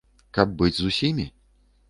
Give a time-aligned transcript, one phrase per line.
[0.37, 1.27] Каб быць з усімі?